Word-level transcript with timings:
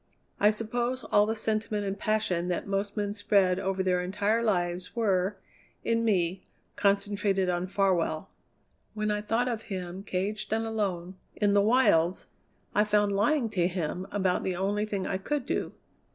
I 0.39 0.49
suppose 0.49 1.03
all 1.03 1.27
the 1.27 1.35
sentiment 1.35 1.85
and 1.85 1.95
passion 1.95 2.47
that 2.47 2.65
most 2.65 2.97
men 2.97 3.13
spread 3.13 3.59
over 3.59 3.83
their 3.83 4.01
entire 4.01 4.41
lives 4.41 4.95
were, 4.95 5.37
in 5.83 6.03
me, 6.03 6.43
concentrated 6.75 7.49
on 7.49 7.67
Farwell. 7.67 8.31
When 8.95 9.11
I 9.11 9.21
thought 9.21 9.47
of 9.47 9.61
him 9.69 10.01
caged 10.01 10.51
and 10.53 10.65
alone, 10.65 11.17
in 11.35 11.53
the 11.53 11.61
wilds, 11.61 12.25
I 12.73 12.83
found 12.83 13.11
lying 13.11 13.47
to 13.51 13.67
him 13.67 14.07
about 14.09 14.41
the 14.43 14.55
only 14.55 14.87
thing 14.87 15.05
I 15.05 15.19
could 15.19 15.45
do. 15.45 15.71